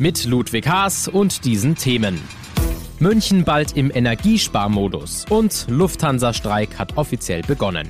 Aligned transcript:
Mit 0.00 0.26
Ludwig 0.26 0.68
Haas 0.68 1.08
und 1.08 1.44
diesen 1.44 1.74
Themen. 1.74 2.20
München 3.00 3.42
bald 3.42 3.76
im 3.76 3.90
Energiesparmodus 3.92 5.26
und 5.28 5.66
Lufthansa-Streik 5.68 6.78
hat 6.78 6.96
offiziell 6.96 7.42
begonnen. 7.42 7.88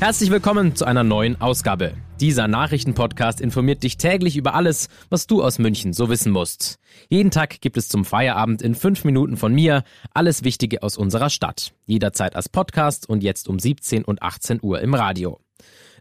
Herzlich 0.00 0.30
willkommen 0.30 0.76
zu 0.76 0.84
einer 0.84 1.02
neuen 1.02 1.40
Ausgabe. 1.40 1.94
Dieser 2.20 2.46
Nachrichtenpodcast 2.46 3.40
informiert 3.40 3.82
dich 3.82 3.96
täglich 3.96 4.36
über 4.36 4.52
alles, 4.54 4.88
was 5.08 5.26
du 5.26 5.42
aus 5.42 5.58
München 5.58 5.94
so 5.94 6.10
wissen 6.10 6.30
musst. 6.30 6.78
Jeden 7.08 7.30
Tag 7.30 7.62
gibt 7.62 7.78
es 7.78 7.88
zum 7.88 8.04
Feierabend 8.04 8.60
in 8.60 8.74
fünf 8.74 9.04
Minuten 9.04 9.38
von 9.38 9.54
mir 9.54 9.84
alles 10.12 10.44
Wichtige 10.44 10.82
aus 10.82 10.98
unserer 10.98 11.30
Stadt. 11.30 11.72
Jederzeit 11.86 12.36
als 12.36 12.50
Podcast 12.50 13.08
und 13.08 13.22
jetzt 13.22 13.48
um 13.48 13.58
17 13.58 14.04
und 14.04 14.22
18 14.22 14.58
Uhr 14.60 14.82
im 14.82 14.92
Radio. 14.92 15.40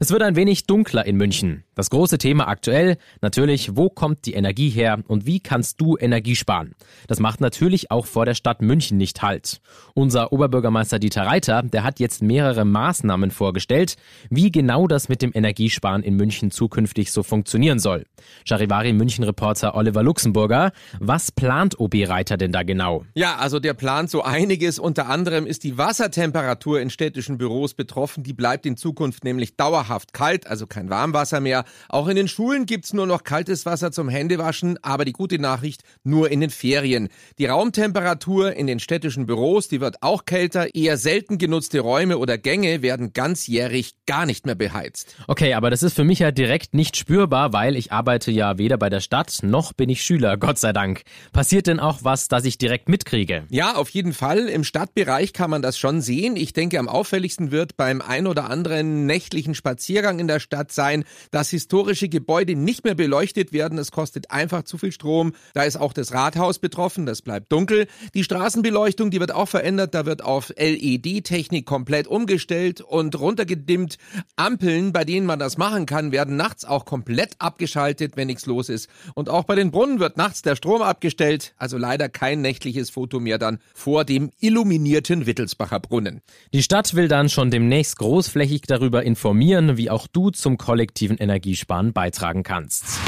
Es 0.03 0.09
wird 0.09 0.23
ein 0.23 0.35
wenig 0.35 0.65
dunkler 0.65 1.05
in 1.05 1.15
München. 1.15 1.63
Das 1.75 1.91
große 1.91 2.17
Thema 2.17 2.47
aktuell 2.47 2.97
natürlich, 3.21 3.75
wo 3.75 3.87
kommt 3.87 4.25
die 4.25 4.33
Energie 4.33 4.69
her 4.69 4.97
und 5.07 5.27
wie 5.27 5.39
kannst 5.39 5.79
du 5.79 5.95
Energie 5.95 6.35
sparen? 6.35 6.73
Das 7.05 7.19
macht 7.19 7.39
natürlich 7.39 7.91
auch 7.91 8.07
vor 8.07 8.25
der 8.25 8.33
Stadt 8.33 8.63
München 8.63 8.97
nicht 8.97 9.21
Halt. 9.21 9.61
Unser 9.93 10.33
Oberbürgermeister 10.33 10.97
Dieter 10.97 11.27
Reiter, 11.27 11.61
der 11.61 11.83
hat 11.83 11.99
jetzt 11.99 12.23
mehrere 12.23 12.65
Maßnahmen 12.65 13.29
vorgestellt, 13.29 13.95
wie 14.31 14.51
genau 14.51 14.87
das 14.87 15.07
mit 15.07 15.21
dem 15.21 15.33
Energiesparen 15.35 16.01
in 16.01 16.15
München 16.15 16.49
zukünftig 16.49 17.11
so 17.11 17.21
funktionieren 17.21 17.77
soll. 17.77 18.07
Charivari 18.43 18.93
München 18.93 19.23
Reporter 19.23 19.75
Oliver 19.75 20.01
Luxemburger, 20.01 20.71
was 20.99 21.31
plant 21.31 21.79
OB 21.79 21.93
Reiter 22.07 22.37
denn 22.37 22.51
da 22.51 22.63
genau? 22.63 23.05
Ja, 23.13 23.35
also 23.35 23.59
der 23.59 23.75
plant 23.75 24.09
so 24.09 24.23
einiges. 24.23 24.79
Unter 24.79 25.09
anderem 25.09 25.45
ist 25.45 25.63
die 25.63 25.77
Wassertemperatur 25.77 26.81
in 26.81 26.89
städtischen 26.89 27.37
Büros 27.37 27.75
betroffen. 27.75 28.23
Die 28.23 28.33
bleibt 28.33 28.65
in 28.65 28.77
Zukunft 28.77 29.23
nämlich 29.23 29.57
dauerhaft 29.57 29.90
kalt, 30.13 30.47
also 30.47 30.67
kein 30.67 30.89
Warmwasser 30.89 31.39
mehr. 31.39 31.65
Auch 31.89 32.07
in 32.07 32.15
den 32.15 32.27
Schulen 32.27 32.65
gibt's 32.65 32.93
nur 32.93 33.05
noch 33.05 33.23
kaltes 33.23 33.65
Wasser 33.65 33.91
zum 33.91 34.09
Händewaschen, 34.09 34.77
aber 34.83 35.05
die 35.05 35.11
gute 35.11 35.39
Nachricht 35.39 35.83
nur 36.03 36.29
in 36.31 36.41
den 36.41 36.49
Ferien. 36.49 37.09
Die 37.37 37.45
Raumtemperatur 37.45 38.53
in 38.53 38.67
den 38.67 38.79
städtischen 38.79 39.25
Büros, 39.25 39.67
die 39.67 39.81
wird 39.81 40.01
auch 40.01 40.25
kälter. 40.25 40.73
Eher 40.73 40.97
selten 40.97 41.37
genutzte 41.37 41.79
Räume 41.79 42.17
oder 42.17 42.37
Gänge 42.37 42.81
werden 42.81 43.13
ganzjährig 43.13 43.95
gar 44.05 44.25
nicht 44.25 44.45
mehr 44.45 44.55
beheizt. 44.55 45.15
Okay, 45.27 45.53
aber 45.53 45.69
das 45.69 45.83
ist 45.83 45.95
für 45.95 46.03
mich 46.03 46.19
ja 46.19 46.31
direkt 46.31 46.73
nicht 46.73 46.97
spürbar, 46.97 47.53
weil 47.53 47.75
ich 47.75 47.91
arbeite 47.91 48.31
ja 48.31 48.57
weder 48.57 48.77
bei 48.77 48.89
der 48.89 48.99
Stadt 48.99 49.39
noch 49.43 49.73
bin 49.73 49.89
ich 49.89 50.03
Schüler, 50.03 50.37
Gott 50.39 50.59
sei 50.59 50.73
Dank. 50.73 51.01
Passiert 51.33 51.67
denn 51.67 51.79
auch 51.79 51.99
was, 52.03 52.27
das 52.27 52.45
ich 52.45 52.57
direkt 52.57 52.89
mitkriege? 52.89 53.45
Ja, 53.49 53.75
auf 53.75 53.89
jeden 53.89 54.13
Fall. 54.13 54.47
Im 54.49 54.63
Stadtbereich 54.63 55.33
kann 55.33 55.49
man 55.49 55.61
das 55.61 55.77
schon 55.77 56.01
sehen. 56.01 56.35
Ich 56.35 56.53
denke, 56.53 56.79
am 56.79 56.87
auffälligsten 56.87 57.51
wird 57.51 57.77
beim 57.77 58.01
ein 58.01 58.27
oder 58.27 58.49
anderen 58.49 59.05
nächtlichen 59.05 59.55
Spaziergang 59.55 59.80
in 59.89 60.27
der 60.27 60.39
Stadt 60.39 60.71
sein, 60.71 61.03
dass 61.31 61.49
historische 61.49 62.09
Gebäude 62.09 62.55
nicht 62.55 62.83
mehr 62.83 62.95
beleuchtet 62.95 63.53
werden. 63.53 63.77
Es 63.77 63.91
kostet 63.91 64.31
einfach 64.31 64.63
zu 64.63 64.77
viel 64.77 64.91
Strom. 64.91 65.33
Da 65.53 65.63
ist 65.63 65.77
auch 65.77 65.93
das 65.93 66.13
Rathaus 66.13 66.59
betroffen, 66.59 67.05
das 67.05 67.21
bleibt 67.21 67.51
dunkel. 67.51 67.87
Die 68.13 68.23
Straßenbeleuchtung, 68.23 69.11
die 69.11 69.19
wird 69.19 69.33
auch 69.33 69.47
verändert. 69.47 69.93
Da 69.93 70.05
wird 70.05 70.23
auf 70.23 70.53
LED-Technik 70.57 71.65
komplett 71.65 72.07
umgestellt 72.07 72.81
und 72.81 73.19
runtergedimmt. 73.19 73.97
Ampeln, 74.35 74.93
bei 74.93 75.03
denen 75.03 75.25
man 75.25 75.39
das 75.39 75.57
machen 75.57 75.85
kann, 75.85 76.11
werden 76.11 76.35
nachts 76.35 76.65
auch 76.65 76.85
komplett 76.85 77.35
abgeschaltet, 77.39 78.17
wenn 78.17 78.27
nichts 78.27 78.45
los 78.45 78.69
ist. 78.69 78.89
Und 79.15 79.29
auch 79.29 79.43
bei 79.43 79.55
den 79.55 79.71
Brunnen 79.71 79.99
wird 79.99 80.17
nachts 80.17 80.41
der 80.41 80.55
Strom 80.55 80.81
abgestellt. 80.81 81.53
Also 81.57 81.77
leider 81.77 82.09
kein 82.09 82.41
nächtliches 82.41 82.89
Foto 82.89 83.19
mehr 83.19 83.37
dann 83.37 83.59
vor 83.73 84.05
dem 84.05 84.31
illuminierten 84.39 85.25
Wittelsbacher 85.25 85.79
Brunnen. 85.79 86.21
Die 86.53 86.63
Stadt 86.63 86.93
will 86.95 87.07
dann 87.07 87.29
schon 87.29 87.51
demnächst 87.51 87.97
großflächig 87.97 88.63
darüber 88.67 89.03
informieren, 89.03 89.60
wie 89.77 89.89
auch 89.89 90.07
du 90.07 90.29
zum 90.29 90.57
kollektiven 90.57 91.17
Energie 91.17 91.31
Energiesparen 91.51 91.91
beitragen 91.91 92.43
kannst. 92.43 92.99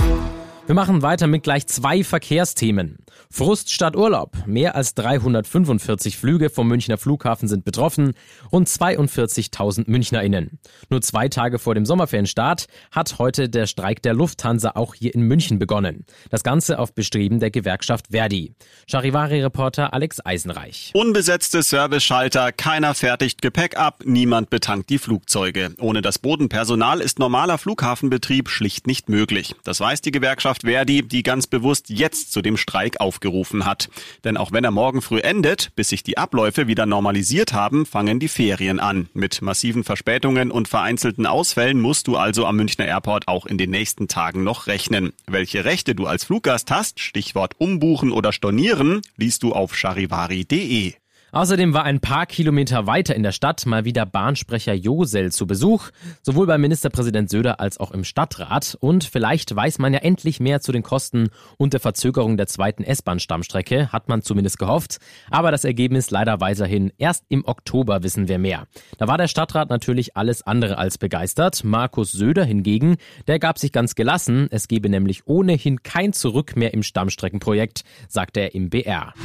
Wir 0.65 0.75
machen 0.75 1.01
weiter 1.01 1.27
mit 1.27 1.43
gleich 1.43 1.67
zwei 1.67 2.05
Verkehrsthemen. 2.05 2.99
Frust 3.29 3.69
statt 3.69 3.97
Urlaub. 3.97 4.37
Mehr 4.45 4.75
als 4.75 4.93
345 4.93 6.17
Flüge 6.17 6.49
vom 6.49 6.69
Münchner 6.69 6.97
Flughafen 6.97 7.49
sind 7.49 7.65
betroffen, 7.65 8.13
rund 8.51 8.69
42.000 8.69 9.89
MünchnerInnen. 9.89 10.59
Nur 10.89 11.01
zwei 11.01 11.27
Tage 11.27 11.59
vor 11.59 11.75
dem 11.75 11.85
Sommerferienstart 11.85 12.67
hat 12.91 13.19
heute 13.19 13.49
der 13.49 13.67
Streik 13.67 14.01
der 14.03 14.13
Lufthansa 14.13 14.71
auch 14.75 14.93
hier 14.93 15.13
in 15.13 15.23
München 15.23 15.59
begonnen. 15.59 16.05
Das 16.29 16.43
Ganze 16.43 16.79
auf 16.79 16.93
Bestreben 16.93 17.39
der 17.39 17.51
Gewerkschaft 17.51 18.07
Verdi. 18.11 18.53
Charivari-Reporter 18.87 19.93
Alex 19.93 20.25
Eisenreich. 20.25 20.91
Unbesetzte 20.93 21.61
Service-Schalter, 21.63 22.53
keiner 22.53 22.93
fertigt 22.93 23.41
Gepäck 23.41 23.77
ab, 23.77 24.03
niemand 24.05 24.49
betankt 24.49 24.89
die 24.89 24.99
Flugzeuge. 24.99 25.75
Ohne 25.81 26.01
das 26.01 26.19
Bodenpersonal 26.19 27.01
ist 27.01 27.19
normaler 27.19 27.57
Flughafenbetrieb 27.57 28.47
schlicht 28.47 28.87
nicht 28.87 29.09
möglich. 29.09 29.55
Das 29.63 29.79
weiß 29.79 30.01
die 30.01 30.11
Gewerkschaft 30.11 30.52
Verdi, 30.61 31.01
die 31.01 31.23
ganz 31.23 31.47
bewusst 31.47 31.89
jetzt 31.89 32.31
zu 32.31 32.41
dem 32.41 32.57
Streik 32.57 32.99
aufgerufen 32.99 33.65
hat. 33.65 33.89
Denn 34.23 34.37
auch 34.37 34.51
wenn 34.51 34.63
er 34.63 34.71
morgen 34.71 35.01
früh 35.01 35.19
endet, 35.19 35.75
bis 35.75 35.89
sich 35.89 36.03
die 36.03 36.17
Abläufe 36.17 36.67
wieder 36.67 36.85
normalisiert 36.85 37.53
haben, 37.53 37.85
fangen 37.85 38.19
die 38.19 38.27
Ferien 38.27 38.79
an. 38.79 39.09
Mit 39.13 39.41
massiven 39.41 39.83
Verspätungen 39.83 40.51
und 40.51 40.67
vereinzelten 40.67 41.25
Ausfällen 41.25 41.81
musst 41.81 42.07
du 42.07 42.17
also 42.17 42.45
am 42.45 42.55
Münchner 42.55 42.85
Airport 42.85 43.27
auch 43.27 43.45
in 43.45 43.57
den 43.57 43.71
nächsten 43.71 44.07
Tagen 44.07 44.43
noch 44.43 44.67
rechnen. 44.67 45.13
Welche 45.27 45.65
Rechte 45.65 45.95
du 45.95 46.07
als 46.07 46.25
Fluggast 46.25 46.71
hast, 46.71 46.99
Stichwort 46.99 47.55
umbuchen 47.57 48.11
oder 48.11 48.31
stornieren, 48.31 49.01
liest 49.17 49.43
du 49.43 49.53
auf 49.53 49.75
charivari.de. 49.75 50.93
Außerdem 51.33 51.73
war 51.73 51.83
ein 51.83 51.99
paar 51.99 52.27
Kilometer 52.27 52.85
weiter 52.85 53.15
in 53.15 53.23
der 53.23 53.31
Stadt 53.31 53.65
mal 53.65 53.85
wieder 53.85 54.05
Bahnsprecher 54.05 54.73
Josel 54.73 55.31
zu 55.31 55.47
Besuch, 55.47 55.89
sowohl 56.21 56.45
bei 56.45 56.59
Ministerpräsident 56.59 57.27
Söder 57.27 57.59
als 57.59 57.79
auch 57.79 57.89
im 57.89 58.03
Stadtrat. 58.03 58.77
Und 58.79 59.03
vielleicht 59.03 59.55
weiß 59.55 59.79
man 59.79 59.93
ja 59.93 60.01
endlich 60.01 60.39
mehr 60.39 60.61
zu 60.61 60.71
den 60.71 60.83
Kosten 60.83 61.29
und 61.57 61.73
der 61.73 61.79
Verzögerung 61.79 62.37
der 62.37 62.45
zweiten 62.45 62.83
S-Bahn-Stammstrecke, 62.83 63.91
hat 63.91 64.09
man 64.09 64.21
zumindest 64.21 64.59
gehofft. 64.59 64.99
Aber 65.31 65.49
das 65.49 65.63
Ergebnis 65.63 66.11
leider 66.11 66.39
weiterhin. 66.39 66.93
Erst 66.99 67.25
im 67.29 67.43
Oktober 67.47 68.03
wissen 68.03 68.27
wir 68.27 68.37
mehr. 68.37 68.67
Da 68.99 69.07
war 69.07 69.17
der 69.17 69.27
Stadtrat 69.27 69.71
natürlich 69.71 70.15
alles 70.15 70.43
andere 70.43 70.77
als 70.77 70.99
begeistert. 70.99 71.63
Markus 71.63 72.11
Söder 72.11 72.45
hingegen, 72.45 72.97
der 73.25 73.39
gab 73.39 73.57
sich 73.57 73.71
ganz 73.71 73.95
gelassen. 73.95 74.49
Es 74.51 74.67
gebe 74.67 74.87
nämlich 74.87 75.25
ohnehin 75.25 75.81
kein 75.81 76.13
Zurück 76.13 76.55
mehr 76.55 76.75
im 76.75 76.83
Stammstreckenprojekt, 76.83 77.83
sagte 78.07 78.41
er 78.41 78.53
im 78.53 78.69
BR. 78.69 79.15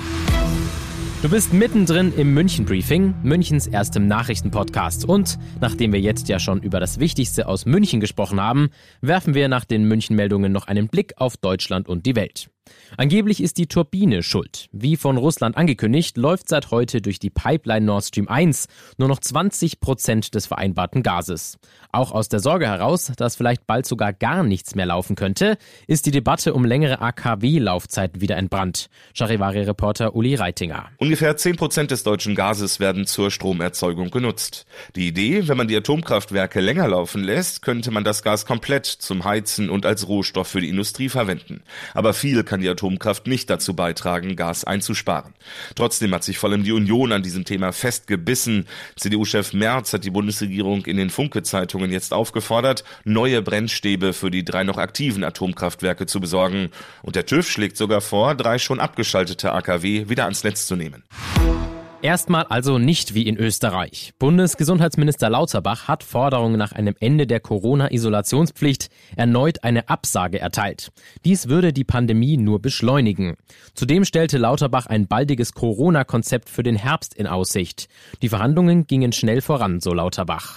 Du 1.20 1.28
bist 1.28 1.52
mittendrin 1.52 2.12
im 2.16 2.32
München 2.32 2.64
Briefing, 2.64 3.12
Münchens 3.24 3.66
erstem 3.66 4.06
Nachrichtenpodcast. 4.06 5.04
Und 5.04 5.36
nachdem 5.60 5.92
wir 5.92 6.00
jetzt 6.00 6.28
ja 6.28 6.38
schon 6.38 6.62
über 6.62 6.78
das 6.78 7.00
Wichtigste 7.00 7.48
aus 7.48 7.66
München 7.66 7.98
gesprochen 7.98 8.40
haben, 8.40 8.68
werfen 9.00 9.34
wir 9.34 9.48
nach 9.48 9.64
den 9.64 9.82
München-Meldungen 9.82 10.52
noch 10.52 10.68
einen 10.68 10.86
Blick 10.86 11.14
auf 11.16 11.36
Deutschland 11.36 11.88
und 11.88 12.06
die 12.06 12.14
Welt. 12.14 12.50
Angeblich 12.96 13.42
ist 13.42 13.58
die 13.58 13.66
Turbine 13.66 14.22
schuld. 14.22 14.68
Wie 14.72 14.96
von 14.96 15.16
Russland 15.16 15.56
angekündigt, 15.56 16.16
läuft 16.16 16.48
seit 16.48 16.70
heute 16.70 17.00
durch 17.00 17.18
die 17.18 17.30
Pipeline 17.30 17.86
Nord 17.86 18.04
Stream 18.04 18.28
1 18.28 18.66
nur 18.96 19.08
noch 19.08 19.20
20 19.20 19.80
Prozent 19.80 20.34
des 20.34 20.46
vereinbarten 20.46 21.02
Gases. 21.02 21.58
Auch 21.92 22.12
aus 22.12 22.28
der 22.28 22.40
Sorge 22.40 22.66
heraus, 22.66 23.12
dass 23.16 23.36
vielleicht 23.36 23.66
bald 23.66 23.86
sogar 23.86 24.12
gar 24.12 24.42
nichts 24.42 24.74
mehr 24.74 24.86
laufen 24.86 25.16
könnte, 25.16 25.56
ist 25.86 26.06
die 26.06 26.10
Debatte 26.10 26.54
um 26.54 26.64
längere 26.64 27.00
AKW-Laufzeiten 27.00 28.20
wieder 28.20 28.36
entbrannt. 28.36 28.88
Charivari-Reporter 29.14 30.14
Uli 30.14 30.34
Reitinger. 30.34 30.90
Ungefähr 30.98 31.36
10 31.36 31.56
Prozent 31.56 31.90
des 31.90 32.02
deutschen 32.02 32.34
Gases 32.34 32.80
werden 32.80 33.06
zur 33.06 33.30
Stromerzeugung 33.30 34.10
genutzt. 34.10 34.66
Die 34.96 35.08
Idee, 35.08 35.48
wenn 35.48 35.56
man 35.56 35.68
die 35.68 35.76
Atomkraftwerke 35.76 36.60
länger 36.60 36.88
laufen 36.88 37.22
lässt, 37.22 37.62
könnte 37.62 37.90
man 37.90 38.04
das 38.04 38.22
Gas 38.22 38.46
komplett 38.46 38.86
zum 38.86 39.24
Heizen 39.24 39.70
und 39.70 39.86
als 39.86 40.08
Rohstoff 40.08 40.48
für 40.48 40.60
die 40.60 40.68
Industrie 40.68 41.08
verwenden. 41.08 41.62
Aber 41.94 42.14
viel 42.14 42.44
kann 42.58 42.62
die 42.62 42.68
Atomkraft 42.68 43.28
nicht 43.28 43.48
dazu 43.50 43.74
beitragen, 43.74 44.34
Gas 44.34 44.64
einzusparen. 44.64 45.32
Trotzdem 45.76 46.12
hat 46.12 46.24
sich 46.24 46.38
vor 46.38 46.50
allem 46.50 46.64
die 46.64 46.72
Union 46.72 47.12
an 47.12 47.22
diesem 47.22 47.44
Thema 47.44 47.72
festgebissen. 47.72 48.66
CDU-Chef 48.96 49.52
Merz 49.52 49.92
hat 49.92 50.04
die 50.04 50.10
Bundesregierung 50.10 50.84
in 50.86 50.96
den 50.96 51.10
Funke-Zeitungen 51.10 51.92
jetzt 51.92 52.12
aufgefordert, 52.12 52.82
neue 53.04 53.42
Brennstäbe 53.42 54.12
für 54.12 54.32
die 54.32 54.44
drei 54.44 54.64
noch 54.64 54.78
aktiven 54.78 55.22
Atomkraftwerke 55.22 56.06
zu 56.06 56.18
besorgen. 56.20 56.70
Und 57.02 57.14
der 57.14 57.26
TÜV 57.26 57.48
schlägt 57.48 57.76
sogar 57.76 58.00
vor, 58.00 58.34
drei 58.34 58.58
schon 58.58 58.80
abgeschaltete 58.80 59.52
AKW 59.52 60.08
wieder 60.08 60.24
ans 60.24 60.42
Netz 60.42 60.66
zu 60.66 60.74
nehmen. 60.74 61.04
Erstmal 62.00 62.44
also 62.44 62.78
nicht 62.78 63.14
wie 63.14 63.26
in 63.26 63.36
Österreich. 63.36 64.12
Bundesgesundheitsminister 64.20 65.28
Lauterbach 65.28 65.88
hat 65.88 66.04
Forderungen 66.04 66.56
nach 66.56 66.70
einem 66.70 66.94
Ende 67.00 67.26
der 67.26 67.40
Corona-Isolationspflicht 67.40 68.88
erneut 69.16 69.64
eine 69.64 69.88
Absage 69.88 70.38
erteilt. 70.38 70.92
Dies 71.24 71.48
würde 71.48 71.72
die 71.72 71.82
Pandemie 71.82 72.36
nur 72.36 72.62
beschleunigen. 72.62 73.34
Zudem 73.74 74.04
stellte 74.04 74.38
Lauterbach 74.38 74.86
ein 74.86 75.08
baldiges 75.08 75.54
Corona-Konzept 75.54 76.48
für 76.48 76.62
den 76.62 76.76
Herbst 76.76 77.14
in 77.14 77.26
Aussicht. 77.26 77.88
Die 78.22 78.28
Verhandlungen 78.28 78.86
gingen 78.86 79.10
schnell 79.10 79.40
voran, 79.40 79.80
so 79.80 79.92
Lauterbach. 79.92 80.54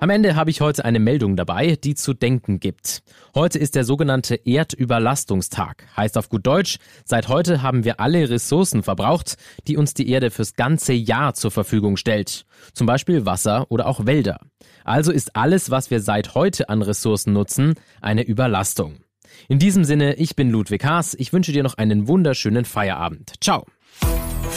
Am 0.00 0.08
Ende 0.08 0.34
habe 0.34 0.48
ich 0.48 0.62
heute 0.62 0.86
eine 0.86 0.98
Meldung 0.98 1.36
dabei, 1.36 1.76
die 1.76 1.94
zu 1.94 2.14
denken 2.14 2.58
gibt. 2.58 3.02
Heute 3.34 3.58
ist 3.58 3.74
der 3.74 3.84
sogenannte 3.84 4.34
Erdüberlastungstag. 4.46 5.84
Heißt 5.94 6.16
auf 6.16 6.30
gut 6.30 6.46
Deutsch, 6.46 6.78
seit 7.04 7.28
heute 7.28 7.60
haben 7.60 7.84
wir 7.84 8.00
alle 8.00 8.30
Ressourcen 8.30 8.82
verbraucht, 8.82 9.36
die 9.68 9.76
uns 9.76 9.92
die 9.92 10.08
Erde 10.08 10.30
fürs 10.30 10.54
ganze 10.54 10.94
Jahr 10.94 11.34
zur 11.34 11.50
Verfügung 11.50 11.98
stellt. 11.98 12.46
Zum 12.72 12.86
Beispiel 12.86 13.26
Wasser 13.26 13.66
oder 13.68 13.86
auch 13.86 14.06
Wälder. 14.06 14.40
Also 14.84 15.12
ist 15.12 15.36
alles, 15.36 15.70
was 15.70 15.90
wir 15.90 16.00
seit 16.00 16.34
heute 16.34 16.70
an 16.70 16.80
Ressourcen 16.80 17.34
nutzen, 17.34 17.74
eine 18.00 18.22
Überlastung. 18.22 19.00
In 19.48 19.58
diesem 19.58 19.84
Sinne, 19.84 20.14
ich 20.14 20.34
bin 20.34 20.50
Ludwig 20.50 20.82
Haas. 20.82 21.12
Ich 21.12 21.34
wünsche 21.34 21.52
dir 21.52 21.62
noch 21.62 21.74
einen 21.74 22.08
wunderschönen 22.08 22.64
Feierabend. 22.64 23.34
Ciao. 23.42 23.66